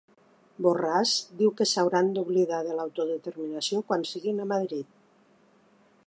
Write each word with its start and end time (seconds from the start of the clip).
Borràs 0.65 1.11
diu 1.41 1.51
que 1.59 1.67
s'hauran 1.71 2.09
d'oblidar 2.15 2.61
de 2.69 2.77
l'autodeterminació 2.79 3.83
quan 3.91 4.09
siguin 4.13 4.39
a 4.47 4.51
Madrid 4.53 4.97